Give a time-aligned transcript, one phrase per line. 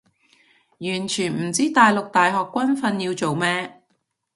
[0.79, 3.83] 完全唔知大陸大學軍訓要做咩